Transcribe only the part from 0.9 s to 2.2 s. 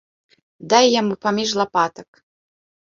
яму паміж лапатак!